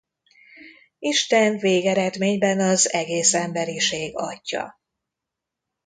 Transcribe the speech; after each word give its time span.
Isten 0.99 1.57
végeredményben 1.57 2.59
az 2.59 2.93
egész 2.93 3.33
emberiség 3.33 4.15
Atyja. 4.17 4.79